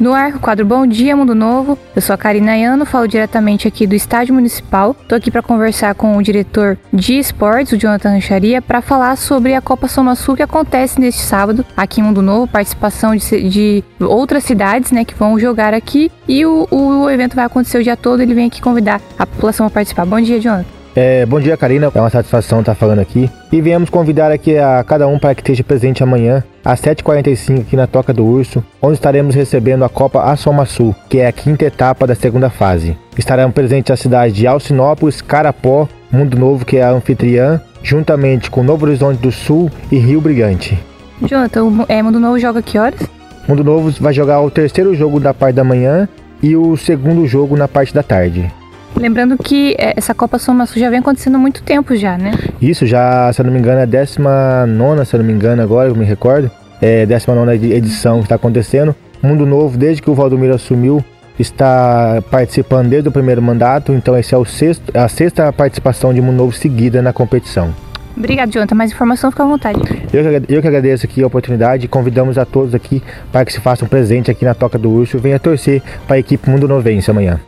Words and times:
No 0.00 0.14
ar, 0.14 0.36
o 0.36 0.38
quadro 0.38 0.64
Bom 0.64 0.86
Dia 0.86 1.16
Mundo 1.16 1.34
Novo. 1.34 1.76
Eu 1.94 2.00
sou 2.00 2.14
a 2.14 2.16
Karina 2.16 2.52
Ayano, 2.52 2.86
falo 2.86 3.08
diretamente 3.08 3.66
aqui 3.66 3.84
do 3.84 3.96
Estádio 3.96 4.32
Municipal. 4.32 4.94
Estou 5.02 5.18
aqui 5.18 5.28
para 5.28 5.42
conversar 5.42 5.92
com 5.96 6.16
o 6.16 6.22
diretor 6.22 6.78
de 6.92 7.18
esportes, 7.18 7.72
o 7.72 7.76
Jonathan 7.76 8.10
Rancharia, 8.10 8.62
para 8.62 8.80
falar 8.80 9.16
sobre 9.16 9.54
a 9.54 9.60
Copa 9.60 9.88
Soma 9.88 10.14
Sul 10.14 10.36
que 10.36 10.42
acontece 10.42 11.00
neste 11.00 11.22
sábado 11.22 11.66
aqui 11.76 12.00
em 12.00 12.04
Mundo 12.04 12.22
Novo, 12.22 12.46
participação 12.46 13.16
de, 13.16 13.48
de 13.48 13.84
outras 13.98 14.44
cidades 14.44 14.92
né, 14.92 15.04
que 15.04 15.14
vão 15.14 15.36
jogar 15.36 15.74
aqui. 15.74 16.12
E 16.28 16.46
o, 16.46 16.68
o 16.70 17.10
evento 17.10 17.34
vai 17.34 17.46
acontecer 17.46 17.78
o 17.78 17.82
dia 17.82 17.96
todo, 17.96 18.20
ele 18.22 18.34
vem 18.34 18.46
aqui 18.46 18.62
convidar 18.62 19.00
a 19.18 19.26
população 19.26 19.66
a 19.66 19.70
participar. 19.70 20.06
Bom 20.06 20.20
dia, 20.20 20.40
Jonathan. 20.40 20.77
É, 21.00 21.24
bom 21.24 21.38
dia, 21.38 21.56
Karina. 21.56 21.92
É 21.94 22.00
uma 22.00 22.10
satisfação 22.10 22.58
estar 22.58 22.74
falando 22.74 22.98
aqui. 22.98 23.30
E 23.52 23.60
viemos 23.60 23.88
convidar 23.88 24.32
aqui 24.32 24.58
a 24.58 24.82
cada 24.82 25.06
um 25.06 25.16
para 25.16 25.32
que 25.32 25.42
esteja 25.42 25.62
presente 25.62 26.02
amanhã, 26.02 26.42
às 26.64 26.80
7h45, 26.80 27.60
aqui 27.60 27.76
na 27.76 27.86
Toca 27.86 28.12
do 28.12 28.24
Urso, 28.24 28.64
onde 28.82 28.94
estaremos 28.94 29.32
recebendo 29.32 29.84
a 29.84 29.88
Copa 29.88 30.24
Assoma 30.24 30.66
Sul, 30.66 30.96
que 31.08 31.18
é 31.18 31.28
a 31.28 31.32
quinta 31.32 31.64
etapa 31.64 32.04
da 32.04 32.16
segunda 32.16 32.50
fase. 32.50 32.98
Estarão 33.16 33.52
presentes 33.52 33.92
as 33.92 34.00
cidades 34.00 34.34
de 34.34 34.44
Alcinópolis, 34.44 35.22
Carapó, 35.22 35.88
Mundo 36.10 36.36
Novo, 36.36 36.64
que 36.64 36.78
é 36.78 36.82
a 36.82 36.90
anfitriã, 36.90 37.60
juntamente 37.80 38.50
com 38.50 38.64
Novo 38.64 38.84
Horizonte 38.84 39.22
do 39.22 39.30
Sul 39.30 39.70
e 39.92 39.98
Rio 39.98 40.20
Brilhante. 40.20 40.76
Jonathan, 41.22 41.86
é, 41.88 42.02
Mundo 42.02 42.18
Novo 42.18 42.40
joga 42.40 42.60
que 42.60 42.76
horas? 42.76 42.98
Mundo 43.46 43.62
Novo 43.62 43.88
vai 44.00 44.12
jogar 44.12 44.40
o 44.40 44.50
terceiro 44.50 44.92
jogo 44.96 45.20
da 45.20 45.32
parte 45.32 45.54
da 45.54 45.62
manhã 45.62 46.08
e 46.42 46.56
o 46.56 46.76
segundo 46.76 47.24
jogo 47.24 47.56
na 47.56 47.68
parte 47.68 47.94
da 47.94 48.02
tarde. 48.02 48.52
Lembrando 48.98 49.38
que 49.38 49.76
é, 49.78 49.94
essa 49.96 50.12
Copa 50.12 50.38
Soma 50.38 50.66
Sul 50.66 50.80
já 50.80 50.90
vem 50.90 50.98
acontecendo 50.98 51.36
há 51.36 51.38
muito 51.38 51.62
tempo 51.62 51.94
já, 51.94 52.18
né? 52.18 52.32
Isso, 52.60 52.84
já, 52.84 53.32
se 53.32 53.40
eu 53.40 53.44
não 53.44 53.52
me 53.52 53.58
engano, 53.58 53.78
é 53.78 53.82
a 53.84 53.86
19, 53.86 55.04
se 55.04 55.14
eu 55.14 55.18
não 55.18 55.26
me 55.26 55.32
engano, 55.32 55.62
agora 55.62 55.88
eu 55.88 55.94
me 55.94 56.04
recordo. 56.04 56.50
É 56.82 57.02
a 57.02 57.06
19 57.06 57.72
edição 57.72 58.18
que 58.18 58.24
está 58.24 58.34
acontecendo. 58.34 58.94
Mundo 59.22 59.46
Novo, 59.46 59.78
desde 59.78 60.02
que 60.02 60.10
o 60.10 60.14
Valdomiro 60.14 60.54
assumiu, 60.54 61.04
está 61.38 62.22
participando 62.30 62.88
desde 62.88 63.08
o 63.08 63.12
primeiro 63.12 63.40
mandato, 63.40 63.92
então 63.92 64.16
esse 64.16 64.34
é 64.34 64.38
o 64.38 64.44
sexto, 64.44 64.96
a 64.96 65.08
sexta 65.08 65.52
participação 65.52 66.12
de 66.12 66.20
Mundo 66.20 66.36
Novo 66.36 66.52
seguida 66.52 67.00
na 67.00 67.12
competição. 67.12 67.72
Obrigado, 68.16 68.52
Jonathan. 68.52 68.74
Mais 68.74 68.90
informação, 68.90 69.30
fica 69.30 69.44
à 69.44 69.46
vontade. 69.46 69.78
Eu 70.12 70.42
que, 70.42 70.54
eu 70.54 70.60
que 70.60 70.66
agradeço 70.66 71.06
aqui 71.06 71.22
a 71.22 71.26
oportunidade 71.26 71.84
e 71.84 71.88
convidamos 71.88 72.36
a 72.36 72.44
todos 72.44 72.74
aqui 72.74 73.00
para 73.30 73.44
que 73.44 73.52
se 73.52 73.60
façam 73.60 73.86
presente 73.86 74.28
aqui 74.28 74.44
na 74.44 74.54
Toca 74.54 74.76
do 74.76 74.90
Urso. 74.90 75.18
Venha 75.18 75.38
torcer 75.38 75.80
para 76.06 76.16
a 76.16 76.18
equipe 76.18 76.50
Mundo 76.50 76.66
Novense 76.66 77.08
amanhã. 77.08 77.38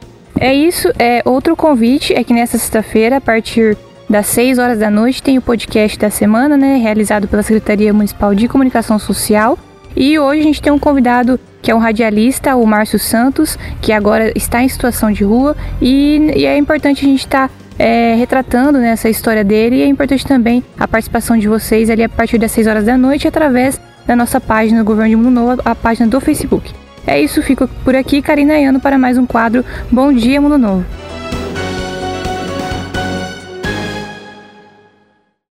É 0.41 0.55
isso. 0.55 0.89
É 0.99 1.23
outro 1.27 1.55
convite 1.55 2.15
é 2.15 2.25
que 2.25 2.33
nesta 2.33 2.57
sexta-feira, 2.57 3.19
a 3.19 3.21
partir 3.21 3.77
das 4.09 4.27
6 4.27 4.59
horas 4.59 4.79
da 4.79 4.91
noite, 4.91 5.23
tem 5.23 5.37
o 5.37 5.43
podcast 5.43 5.99
da 5.99 6.09
semana, 6.09 6.57
né, 6.57 6.79
realizado 6.79 7.29
pela 7.29 7.43
Secretaria 7.43 7.93
Municipal 7.93 8.35
de 8.35 8.49
Comunicação 8.49 8.99
Social. 8.99 9.59
E 9.95 10.19
hoje 10.19 10.41
a 10.41 10.45
gente 10.45 10.63
tem 10.63 10.73
um 10.73 10.79
convidado 10.79 11.39
que 11.61 11.71
é 11.71 11.75
um 11.75 11.79
radialista, 11.79 12.57
o 12.57 12.67
Márcio 12.67 12.99
Santos, 12.99 13.59
que 13.83 13.93
agora 13.93 14.33
está 14.35 14.63
em 14.63 14.69
situação 14.69 15.13
de 15.13 15.23
rua 15.25 15.55
e, 15.81 16.33
e 16.35 16.47
é 16.47 16.57
importante 16.57 17.05
a 17.05 17.09
gente 17.09 17.21
estar 17.21 17.49
tá, 17.49 17.55
é, 17.79 18.15
retratando 18.15 18.79
né, 18.79 18.91
essa 18.91 19.11
história 19.11 19.45
dele 19.45 19.77
e 19.77 19.83
é 19.83 19.87
importante 19.87 20.27
também 20.27 20.65
a 20.79 20.89
participação 20.89 21.37
de 21.37 21.49
vocês 21.49 21.91
ali 21.91 22.03
a 22.03 22.09
partir 22.09 22.39
das 22.39 22.53
6 22.53 22.67
horas 22.67 22.85
da 22.85 22.97
noite 22.97 23.29
através 23.29 23.79
da 24.07 24.17
nossa 24.17 24.41
página 24.41 24.79
do 24.79 24.85
Governo 24.85 25.11
de 25.11 25.17
Mundo 25.17 25.31
Novo, 25.31 25.63
a 25.65 25.75
página 25.75 26.07
do 26.07 26.21
Facebook. 26.21 26.73
É 27.07 27.21
isso, 27.21 27.43
fico 27.43 27.67
por 27.85 27.97
aqui, 27.97 28.21
Karina 28.23 28.55
Ayano, 28.55 28.81
para 28.81 28.99
mais 28.99 29.17
um 29.17 29.27
quadro 29.27 29.65
Bom 29.91 30.13
Dia 30.13 30.41
Mundo 30.41 30.59
Novo. 30.59 30.85